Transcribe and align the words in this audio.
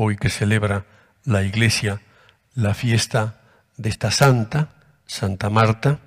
hoy 0.00 0.16
que 0.16 0.30
celebra 0.30 0.86
la 1.24 1.42
iglesia 1.42 2.00
la 2.54 2.72
fiesta 2.72 3.40
de 3.76 3.88
esta 3.88 4.12
santa, 4.12 4.68
Santa 5.06 5.50
Marta, 5.50 5.98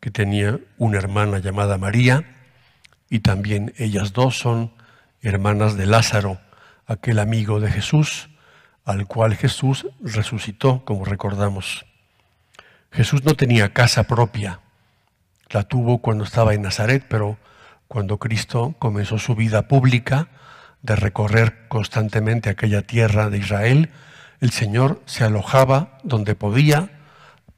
que 0.00 0.10
tenía 0.10 0.60
una 0.76 0.98
hermana 0.98 1.38
llamada 1.38 1.78
María, 1.78 2.36
y 3.08 3.20
también 3.20 3.72
ellas 3.78 4.12
dos 4.12 4.36
son 4.36 4.70
hermanas 5.22 5.78
de 5.78 5.86
Lázaro, 5.86 6.38
aquel 6.86 7.18
amigo 7.18 7.58
de 7.58 7.70
Jesús, 7.70 8.28
al 8.84 9.06
cual 9.06 9.34
Jesús 9.34 9.86
resucitó, 10.02 10.84
como 10.84 11.06
recordamos. 11.06 11.86
Jesús 12.92 13.24
no 13.24 13.32
tenía 13.32 13.72
casa 13.72 14.02
propia, 14.02 14.60
la 15.48 15.62
tuvo 15.62 16.02
cuando 16.02 16.24
estaba 16.24 16.52
en 16.52 16.60
Nazaret, 16.60 17.06
pero 17.08 17.38
cuando 17.88 18.18
Cristo 18.18 18.74
comenzó 18.78 19.18
su 19.18 19.34
vida 19.34 19.68
pública 19.68 20.28
de 20.82 20.96
recorrer 20.96 21.68
constantemente 21.68 22.50
aquella 22.50 22.82
tierra 22.82 23.30
de 23.30 23.38
Israel, 23.38 23.90
el 24.40 24.50
Señor 24.50 25.02
se 25.06 25.24
alojaba 25.24 25.98
donde 26.02 26.34
podía, 26.34 26.90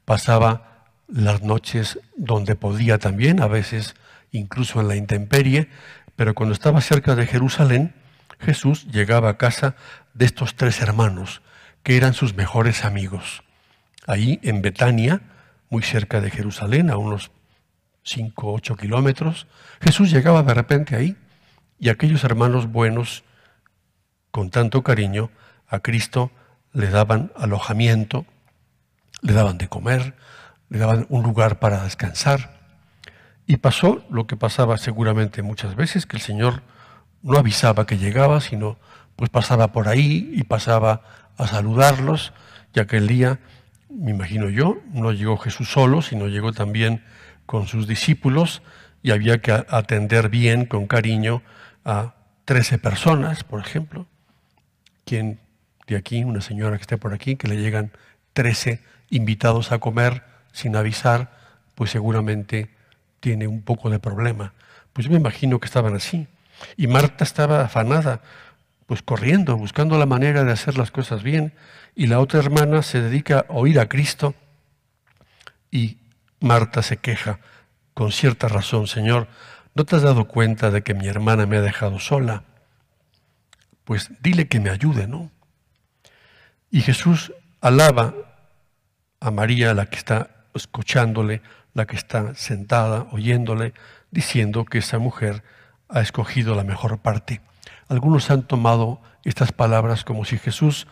pasaba 0.05 0.85
las 1.07 1.41
noches 1.41 1.99
donde 2.15 2.55
podía 2.55 2.97
también, 2.97 3.41
a 3.41 3.47
veces 3.47 3.95
incluso 4.31 4.79
en 4.81 4.87
la 4.87 4.95
intemperie, 4.95 5.69
pero 6.15 6.35
cuando 6.35 6.53
estaba 6.53 6.81
cerca 6.81 7.15
de 7.15 7.27
Jerusalén, 7.27 7.93
Jesús 8.39 8.87
llegaba 8.91 9.29
a 9.29 9.37
casa 9.37 9.75
de 10.13 10.25
estos 10.25 10.55
tres 10.55 10.81
hermanos, 10.81 11.41
que 11.83 11.97
eran 11.97 12.13
sus 12.13 12.35
mejores 12.35 12.85
amigos. 12.85 13.43
Ahí 14.07 14.39
en 14.43 14.61
Betania, 14.61 15.21
muy 15.69 15.83
cerca 15.83 16.21
de 16.21 16.31
Jerusalén, 16.31 16.89
a 16.89 16.97
unos 16.97 17.31
5 18.03 18.47
o 18.47 18.53
8 18.55 18.75
kilómetros, 18.75 19.47
Jesús 19.81 20.11
llegaba 20.11 20.43
de 20.43 20.53
repente 20.53 20.95
ahí 20.95 21.15
y 21.79 21.89
aquellos 21.89 22.23
hermanos 22.23 22.71
buenos, 22.71 23.23
con 24.31 24.49
tanto 24.49 24.83
cariño, 24.83 25.31
a 25.67 25.79
Cristo 25.79 26.31
le 26.73 26.89
daban 26.89 27.31
alojamiento, 27.35 28.25
le 29.21 29.33
daban 29.33 29.57
de 29.57 29.69
comer, 29.69 30.15
le 30.69 30.77
daban 30.79 31.05
un 31.09 31.23
lugar 31.23 31.59
para 31.59 31.83
descansar. 31.83 32.59
Y 33.47 33.57
pasó 33.57 34.03
lo 34.11 34.27
que 34.27 34.35
pasaba 34.35 34.77
seguramente 34.77 35.41
muchas 35.41 35.75
veces, 35.75 36.05
que 36.05 36.17
el 36.17 36.21
Señor 36.21 36.61
no 37.23 37.37
avisaba 37.37 37.85
que 37.85 37.97
llegaba, 37.97 38.41
sino 38.41 38.77
pues 39.15 39.29
pasaba 39.29 39.71
por 39.71 39.87
ahí 39.87 40.31
y 40.33 40.43
pasaba 40.43 41.01
a 41.37 41.47
saludarlos, 41.47 42.33
ya 42.73 42.85
que 42.85 42.97
el 42.97 43.07
día, 43.07 43.39
me 43.89 44.11
imagino 44.11 44.49
yo, 44.49 44.77
no 44.93 45.11
llegó 45.11 45.37
Jesús 45.37 45.71
solo, 45.71 46.01
sino 46.01 46.27
llegó 46.27 46.53
también 46.53 47.03
con 47.45 47.67
sus 47.67 47.87
discípulos 47.87 48.61
y 49.01 49.11
había 49.11 49.41
que 49.41 49.51
atender 49.51 50.29
bien, 50.29 50.65
con 50.65 50.85
cariño, 50.85 51.41
a 51.85 52.15
13 52.45 52.77
personas, 52.79 53.43
por 53.43 53.59
ejemplo. 53.61 54.07
Quien 55.05 55.39
de 55.87 55.95
aquí, 55.95 56.23
una 56.23 56.41
señora 56.41 56.77
que 56.77 56.81
esté 56.81 56.97
por 56.97 57.13
aquí, 57.13 57.35
que 57.35 57.47
le 57.47 57.57
llegan 57.57 57.91
13 58.33 58.81
invitados 59.09 59.71
a 59.71 59.79
comer 59.79 60.23
sin 60.51 60.75
avisar, 60.75 61.31
pues 61.75 61.91
seguramente 61.91 62.69
tiene 63.19 63.47
un 63.47 63.61
poco 63.61 63.89
de 63.89 63.99
problema. 63.99 64.53
Pues 64.93 65.05
yo 65.05 65.11
me 65.11 65.19
imagino 65.19 65.59
que 65.59 65.65
estaban 65.65 65.95
así. 65.95 66.27
Y 66.77 66.87
Marta 66.87 67.23
estaba 67.23 67.61
afanada, 67.61 68.21
pues 68.85 69.01
corriendo, 69.01 69.57
buscando 69.57 69.97
la 69.97 70.05
manera 70.05 70.43
de 70.43 70.51
hacer 70.51 70.77
las 70.77 70.91
cosas 70.91 71.23
bien. 71.23 71.53
Y 71.95 72.07
la 72.07 72.19
otra 72.19 72.39
hermana 72.39 72.81
se 72.83 73.01
dedica 73.01 73.45
a 73.47 73.53
oír 73.53 73.79
a 73.79 73.87
Cristo 73.87 74.35
y 75.71 75.97
Marta 76.39 76.81
se 76.81 76.97
queja 76.97 77.39
con 77.93 78.11
cierta 78.11 78.47
razón, 78.47 78.87
Señor, 78.87 79.27
¿no 79.75 79.85
te 79.85 79.95
has 79.95 80.01
dado 80.01 80.27
cuenta 80.27 80.71
de 80.71 80.83
que 80.83 80.93
mi 80.93 81.07
hermana 81.07 81.45
me 81.45 81.57
ha 81.57 81.61
dejado 81.61 81.99
sola? 81.99 82.43
Pues 83.83 84.11
dile 84.21 84.47
que 84.47 84.59
me 84.59 84.69
ayude, 84.69 85.07
¿no? 85.07 85.31
Y 86.71 86.81
Jesús 86.81 87.33
alaba 87.61 88.13
a 89.19 89.31
María, 89.31 89.73
la 89.73 89.87
que 89.87 89.97
está 89.97 90.29
escuchándole, 90.53 91.41
la 91.73 91.85
que 91.85 91.95
está 91.95 92.35
sentada, 92.35 93.07
oyéndole, 93.11 93.73
diciendo 94.11 94.65
que 94.65 94.79
esa 94.79 94.99
mujer 94.99 95.43
ha 95.87 96.01
escogido 96.01 96.55
la 96.55 96.63
mejor 96.63 96.99
parte. 96.99 97.41
Algunos 97.87 98.29
han 98.29 98.43
tomado 98.43 99.01
estas 99.23 99.51
palabras 99.51 100.03
como 100.03 100.25
si 100.25 100.37
Jesús 100.37 100.87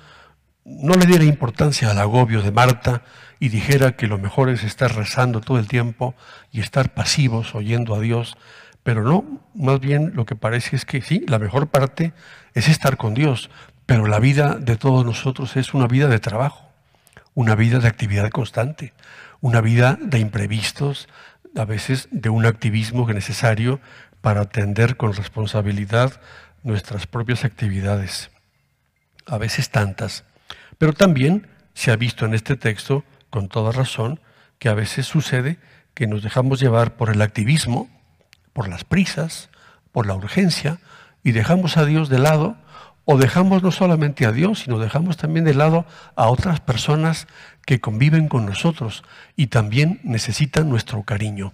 no 0.66 0.96
le 0.96 1.06
diera 1.06 1.24
importancia 1.24 1.90
al 1.90 2.00
agobio 2.00 2.42
de 2.42 2.52
Marta 2.52 3.04
y 3.40 3.50
dijera 3.50 3.96
que 3.96 4.08
lo 4.08 4.18
mejor 4.18 4.50
es 4.50 4.64
estar 4.64 4.94
rezando 4.96 5.40
todo 5.40 5.60
el 5.60 5.68
tiempo 5.68 6.16
y 6.52 6.60
estar 6.60 6.94
pasivos 6.94 7.56
oyendo 7.56 7.96
a 7.96 8.00
Dios, 8.00 8.36
pero 8.88 9.04
no, 9.04 9.26
más 9.54 9.82
bien 9.82 10.14
lo 10.16 10.26
que 10.26 10.38
parece 10.38 10.78
es 10.78 10.86
que 10.86 11.02
sí, 11.02 11.26
la 11.28 11.40
mejor 11.40 11.68
parte 11.68 12.14
es 12.54 12.70
estar 12.70 12.96
con 12.96 13.14
Dios, 13.14 13.50
pero 13.86 14.08
la 14.08 14.18
vida 14.18 14.56
de 14.56 14.78
todos 14.78 15.06
nosotros 15.06 15.58
es 15.58 15.74
una 15.74 15.88
vida 15.88 16.08
de 16.08 16.20
trabajo, 16.20 16.72
una 17.34 17.54
vida 17.56 17.80
de 17.80 17.90
actividad 17.90 18.30
constante, 18.30 18.94
una 19.42 19.60
vida 19.60 20.00
de 20.02 20.20
imprevistos, 20.20 21.10
a 21.58 21.66
veces 21.66 22.08
de 22.12 22.30
un 22.30 22.46
activismo 22.46 23.06
necesario 23.12 23.82
para 24.22 24.40
atender 24.40 24.96
con 24.96 25.12
responsabilidad 25.12 26.22
nuestras 26.64 27.08
propias 27.08 27.44
actividades, 27.44 28.32
a 29.26 29.38
veces 29.38 29.70
tantas. 29.70 30.24
Pero 30.78 30.94
también 30.94 31.48
se 31.74 31.92
ha 31.92 31.98
visto 31.98 32.26
en 32.26 32.34
este 32.34 32.56
texto, 32.56 33.04
con 33.30 33.50
toda 33.50 33.74
razón, 33.74 34.22
que 34.60 34.70
a 34.70 34.76
veces 34.76 35.08
sucede 35.08 35.58
que 35.94 36.08
nos 36.08 36.24
dejamos 36.24 36.62
llevar 36.62 36.96
por 36.96 37.10
el 37.10 37.22
activismo, 37.22 37.90
por 38.58 38.70
las 38.70 38.84
prisas, 38.84 39.50
por 39.92 40.08
la 40.08 40.16
urgencia, 40.16 40.80
y 41.24 41.32
dejamos 41.32 41.78
a 41.78 41.86
Dios 41.86 42.10
de 42.10 42.18
lado, 42.18 42.58
o 43.06 43.20
dejamos 43.20 43.62
no 43.62 43.70
solamente 43.70 44.26
a 44.26 44.32
Dios, 44.32 44.62
sino 44.62 44.80
dejamos 44.80 45.16
también 45.16 45.46
de 45.46 45.54
lado 45.54 45.86
a 46.16 46.26
otras 46.30 46.60
personas 46.60 47.28
que 47.68 47.80
conviven 47.80 48.28
con 48.28 48.48
nosotros 48.48 49.04
y 49.36 49.48
también 49.48 50.00
necesitan 50.02 50.70
nuestro 50.70 51.04
cariño. 51.04 51.54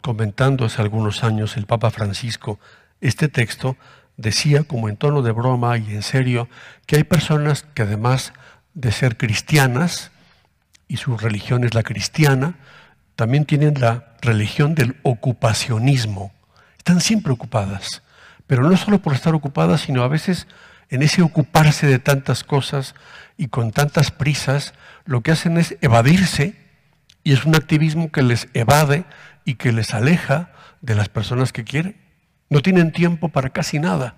Comentando 0.00 0.64
hace 0.64 0.80
algunos 0.80 1.22
años 1.22 1.58
el 1.58 1.66
Papa 1.66 1.90
Francisco 1.90 2.58
este 3.02 3.28
texto, 3.28 3.76
decía 4.16 4.62
como 4.62 4.88
en 4.88 4.96
tono 4.96 5.20
de 5.20 5.32
broma 5.32 5.76
y 5.76 5.90
en 5.94 6.02
serio 6.02 6.48
que 6.86 6.96
hay 6.96 7.04
personas 7.04 7.66
que 7.74 7.82
además 7.82 8.32
de 8.72 8.92
ser 8.92 9.18
cristianas, 9.18 10.10
y 10.88 10.96
su 10.96 11.18
religión 11.18 11.64
es 11.64 11.74
la 11.74 11.82
cristiana, 11.82 12.54
también 13.16 13.46
tienen 13.46 13.80
la 13.80 14.12
religión 14.20 14.74
del 14.74 14.96
ocupacionismo. 15.02 16.32
Están 16.76 17.00
siempre 17.00 17.32
ocupadas, 17.32 18.02
pero 18.46 18.62
no 18.62 18.76
solo 18.76 19.00
por 19.00 19.14
estar 19.14 19.34
ocupadas, 19.34 19.80
sino 19.80 20.02
a 20.02 20.08
veces 20.08 20.46
en 20.90 21.02
ese 21.02 21.22
ocuparse 21.22 21.86
de 21.86 21.98
tantas 21.98 22.44
cosas 22.44 22.94
y 23.36 23.48
con 23.48 23.72
tantas 23.72 24.10
prisas, 24.10 24.74
lo 25.04 25.22
que 25.22 25.32
hacen 25.32 25.58
es 25.58 25.76
evadirse 25.80 26.54
y 27.24 27.32
es 27.32 27.44
un 27.44 27.56
activismo 27.56 28.12
que 28.12 28.22
les 28.22 28.48
evade 28.54 29.04
y 29.44 29.54
que 29.54 29.72
les 29.72 29.94
aleja 29.94 30.50
de 30.80 30.94
las 30.94 31.08
personas 31.08 31.52
que 31.52 31.64
quieren. 31.64 31.96
No 32.50 32.62
tienen 32.62 32.92
tiempo 32.92 33.30
para 33.30 33.50
casi 33.50 33.80
nada. 33.80 34.14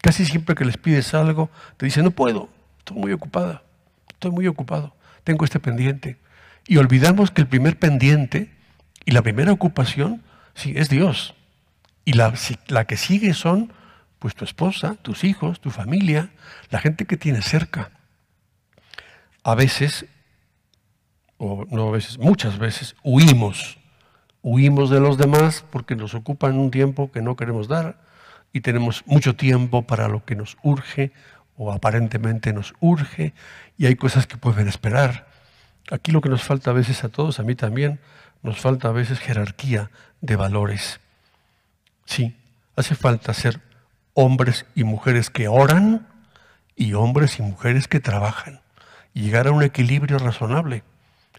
Casi 0.00 0.24
siempre 0.24 0.54
que 0.54 0.64
les 0.64 0.76
pides 0.76 1.14
algo, 1.14 1.50
te 1.76 1.86
dicen, 1.86 2.04
no 2.04 2.10
puedo, 2.12 2.50
estoy 2.78 2.98
muy 2.98 3.12
ocupada, 3.12 3.62
estoy 4.10 4.30
muy 4.30 4.46
ocupado, 4.46 4.94
tengo 5.24 5.44
este 5.44 5.58
pendiente. 5.58 6.18
Y 6.66 6.78
olvidamos 6.78 7.30
que 7.30 7.42
el 7.42 7.48
primer 7.48 7.78
pendiente 7.78 8.50
y 9.04 9.12
la 9.12 9.22
primera 9.22 9.52
ocupación, 9.52 10.22
sí, 10.54 10.72
es 10.76 10.88
Dios. 10.88 11.34
Y 12.04 12.14
la, 12.14 12.34
la 12.68 12.86
que 12.86 12.96
sigue 12.96 13.34
son, 13.34 13.72
pues, 14.18 14.34
tu 14.34 14.44
esposa, 14.44 14.96
tus 15.02 15.24
hijos, 15.24 15.60
tu 15.60 15.70
familia, 15.70 16.30
la 16.70 16.80
gente 16.80 17.06
que 17.06 17.16
tienes 17.16 17.44
cerca. 17.44 17.90
A 19.44 19.54
veces, 19.54 20.06
o 21.36 21.66
no 21.70 21.88
a 21.88 21.92
veces, 21.92 22.18
muchas 22.18 22.58
veces, 22.58 22.96
huimos 23.02 23.78
huimos 24.48 24.90
de 24.90 25.00
los 25.00 25.18
demás 25.18 25.64
porque 25.72 25.96
nos 25.96 26.14
ocupan 26.14 26.56
un 26.56 26.70
tiempo 26.70 27.10
que 27.10 27.20
no 27.20 27.34
queremos 27.34 27.66
dar 27.66 27.98
y 28.52 28.60
tenemos 28.60 29.02
mucho 29.04 29.34
tiempo 29.34 29.82
para 29.82 30.06
lo 30.06 30.24
que 30.24 30.36
nos 30.36 30.56
urge 30.62 31.10
o 31.56 31.72
aparentemente 31.72 32.52
nos 32.52 32.72
urge 32.78 33.34
y 33.76 33.86
hay 33.86 33.96
cosas 33.96 34.28
que 34.28 34.36
pueden 34.36 34.68
esperar. 34.68 35.26
Aquí 35.90 36.12
lo 36.12 36.20
que 36.20 36.28
nos 36.28 36.42
falta 36.42 36.70
a 36.70 36.74
veces 36.74 37.04
a 37.04 37.08
todos, 37.08 37.38
a 37.38 37.42
mí 37.42 37.54
también, 37.54 38.00
nos 38.42 38.58
falta 38.60 38.88
a 38.88 38.92
veces 38.92 39.18
jerarquía 39.18 39.90
de 40.20 40.36
valores. 40.36 41.00
Sí, 42.04 42.36
hace 42.76 42.94
falta 42.94 43.34
ser 43.34 43.60
hombres 44.14 44.66
y 44.74 44.84
mujeres 44.84 45.30
que 45.30 45.48
oran 45.48 46.06
y 46.74 46.94
hombres 46.94 47.38
y 47.38 47.42
mujeres 47.42 47.88
que 47.88 48.00
trabajan 48.00 48.60
llegar 49.22 49.46
a 49.46 49.52
un 49.52 49.62
equilibrio 49.62 50.18
razonable. 50.18 50.84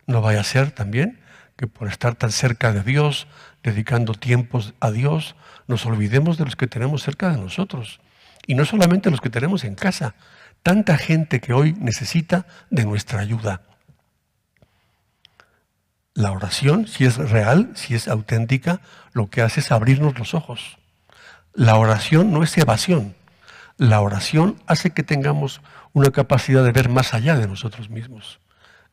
No 0.08 0.22
vaya 0.22 0.42
a 0.42 0.44
ser 0.44 0.72
también 0.72 1.20
que 1.56 1.68
por 1.68 1.88
estar 1.88 2.16
tan 2.16 2.32
cerca 2.32 2.72
de 2.72 2.84
Dios, 2.84 3.28
dedicando 3.64 4.14
tiempos 4.14 4.74
a 4.80 4.92
Dios, 4.92 5.36
nos 5.68 5.86
olvidemos 5.86 6.38
de 6.38 6.46
los 6.46 6.56
que 6.56 6.68
tenemos 6.68 7.04
cerca 7.04 7.30
de 7.30 7.38
nosotros. 7.38 8.00
Y 8.46 8.56
no 8.56 8.66
solamente 8.66 9.12
los 9.12 9.22
que 9.22 9.30
tenemos 9.30 9.64
en 9.64 9.76
casa, 9.76 10.16
tanta 10.64 10.98
gente 10.98 11.40
que 11.40 11.54
hoy 11.54 11.74
necesita 11.74 12.46
de 12.70 12.86
nuestra 12.86 13.20
ayuda. 13.20 13.62
La 16.18 16.32
oración, 16.32 16.88
si 16.88 17.06
es 17.06 17.18
real, 17.18 17.70
si 17.76 17.94
es 17.94 18.08
auténtica, 18.08 18.82
lo 19.14 19.30
que 19.30 19.44
hace 19.44 19.60
es 19.60 19.72
abrirnos 19.72 20.18
los 20.18 20.34
ojos. 20.34 20.80
La 21.54 21.76
oración 21.76 22.32
no 22.32 22.42
es 22.42 22.58
evasión. 22.58 23.14
La 23.78 24.02
oración 24.02 24.60
hace 24.66 24.90
que 24.90 25.04
tengamos 25.04 25.62
una 25.94 26.10
capacidad 26.10 26.64
de 26.64 26.72
ver 26.72 26.90
más 26.90 27.14
allá 27.14 27.36
de 27.36 27.48
nosotros 27.48 27.92
mismos. 27.92 28.40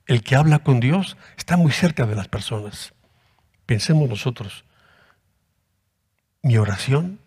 El 0.05 0.23
que 0.23 0.37
habla 0.37 0.59
con 0.59 0.81
Dios 0.81 1.17
está 1.38 1.56
muy 1.56 1.73
cerca 1.73 2.05
de 2.05 2.15
las 2.15 2.29
personas. 2.29 2.93
Pensemos 3.65 4.06
nosotros, 4.06 4.67
mi 6.43 6.59
oración, 6.59 7.20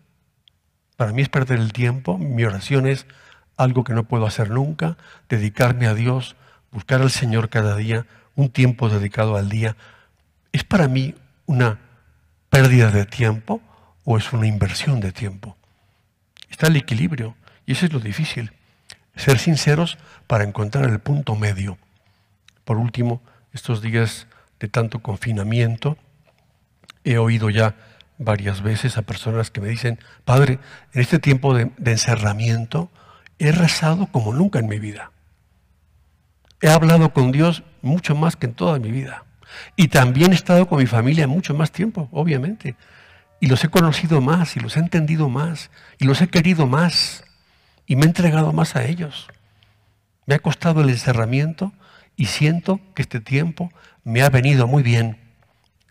para 0.95 1.11
mí 1.11 1.23
es 1.23 1.29
perder 1.29 1.57
el 1.57 1.73
tiempo, 1.73 2.19
mi 2.19 2.43
oración 2.43 2.85
es 2.85 3.07
algo 3.55 3.83
que 3.83 3.95
no 3.95 4.03
puedo 4.03 4.27
hacer 4.27 4.51
nunca, 4.51 4.95
dedicarme 5.27 5.87
a 5.87 5.95
Dios, 5.95 6.35
buscar 6.71 7.01
al 7.01 7.09
Señor 7.09 7.49
cada 7.49 7.75
día, 7.75 8.05
un 8.37 8.49
tiempo 8.49 8.87
dedicado 8.87 9.35
al 9.35 9.49
día, 9.49 9.75
¿es 10.53 10.63
para 10.63 10.87
mí 10.87 11.13
una 11.45 11.79
pérdida 12.49 12.91
de 12.91 13.05
tiempo 13.05 13.61
o 14.05 14.17
es 14.17 14.31
una 14.31 14.47
inversión 14.47 15.01
de 15.01 15.11
tiempo? 15.11 15.57
Está 16.49 16.67
el 16.67 16.77
equilibrio 16.77 17.35
y 17.65 17.73
eso 17.73 17.85
es 17.85 17.91
lo 17.91 17.99
difícil, 17.99 18.53
ser 19.15 19.39
sinceros 19.39 19.97
para 20.27 20.45
encontrar 20.45 20.89
el 20.89 20.99
punto 20.99 21.35
medio. 21.35 21.77
Por 22.63 22.77
último, 22.77 23.21
estos 23.51 23.81
días 23.81 24.27
de 24.59 24.67
tanto 24.67 24.99
confinamiento, 24.99 25.97
he 27.03 27.17
oído 27.17 27.49
ya 27.49 27.75
varias 28.17 28.61
veces 28.61 28.97
a 28.97 29.01
personas 29.01 29.51
que 29.51 29.61
me 29.61 29.69
dicen, 29.69 29.99
Padre, 30.25 30.59
en 30.93 31.01
este 31.01 31.19
tiempo 31.19 31.53
de, 31.53 31.71
encerramiento 31.85 32.91
he 33.39 33.51
rezado 33.51 34.07
como 34.07 34.33
nunca 34.33 34.59
en 34.59 34.67
mi 34.67 34.79
vida. 34.79 35.11
He 36.61 36.69
hablado 36.69 37.13
con 37.13 37.31
Dios 37.31 37.63
mucho 37.81 38.15
más 38.15 38.35
que 38.35 38.47
en 38.47 38.53
toda 38.53 38.79
mi 38.79 38.91
vida. 38.91 39.23
Y 39.75 39.87
también 39.89 40.31
he 40.31 40.35
estado 40.35 40.67
con 40.67 40.79
mi 40.79 40.87
familia 40.87 41.27
mucho 41.27 41.53
más 41.53 41.71
tiempo, 41.71 42.09
obviamente. 42.11 42.75
Y 43.39 43.47
los 43.47 43.63
he 43.63 43.69
conocido 43.69 44.21
más, 44.21 44.57
y 44.57 44.59
los 44.59 44.77
he 44.77 44.79
entendido 44.79 45.29
más, 45.29 45.69
y 45.99 46.05
los 46.05 46.21
he 46.21 46.27
querido 46.27 46.65
más, 46.65 47.23
y 47.85 47.95
me 47.95 48.03
he 48.03 48.07
entregado 48.07 48.51
más 48.51 48.75
a 48.75 48.85
ellos. 48.85 49.27
Me 50.25 50.35
ha 50.35 50.39
costado 50.39 50.81
el 50.81 50.89
encerramiento 50.89 51.71
y 52.15 52.25
siento 52.25 52.81
que 52.95 53.03
este 53.03 53.21
tiempo 53.21 53.71
me 54.03 54.23
ha 54.23 54.29
venido 54.29 54.67
muy 54.67 54.83
bien. 54.83 55.17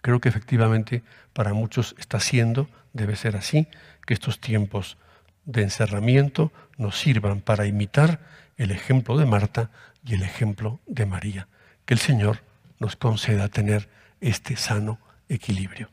Creo 0.03 0.21
que 0.21 0.29
efectivamente 0.29 1.03
para 1.33 1.55
muchos 1.55 1.95
está 1.99 2.21
siendo, 2.21 2.69
debe 2.93 3.17
ser 3.17 3.37
así, 3.37 3.69
que 4.05 4.15
estos 4.15 4.41
tiempos 4.41 4.99
de 5.45 5.62
encerramiento 5.62 6.53
nos 6.77 6.99
sirvan 6.99 7.41
para 7.41 7.67
imitar 7.67 8.21
el 8.56 8.70
ejemplo 8.70 9.17
de 9.17 9.26
Marta 9.26 9.70
y 10.05 10.14
el 10.14 10.23
ejemplo 10.23 10.81
de 10.87 11.06
María. 11.06 11.49
Que 11.85 11.94
el 11.94 12.00
Señor 12.00 12.43
nos 12.79 12.97
conceda 12.97 13.49
tener 13.49 13.88
este 14.20 14.56
sano 14.56 14.99
equilibrio. 15.29 15.91